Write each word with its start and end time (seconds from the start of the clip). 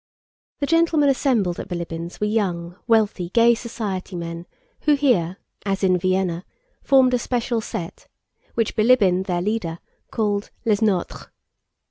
The 0.61 0.65
gentlemen 0.65 1.09
assembled 1.09 1.59
at 1.59 1.67
Bilíbin's 1.69 2.19
were 2.19 2.25
young, 2.25 2.75
wealthy, 2.87 3.29
gay 3.29 3.53
society 3.53 4.15
men, 4.15 4.47
who 4.79 4.95
here, 4.95 5.37
as 5.63 5.83
in 5.83 5.95
Vienna, 5.95 6.43
formed 6.81 7.13
a 7.13 7.19
special 7.19 7.61
set 7.61 8.07
which 8.55 8.75
Bilíbin, 8.75 9.27
their 9.27 9.43
leader, 9.43 9.77
called 10.09 10.49
les 10.65 10.79
nôtres. 10.81 11.27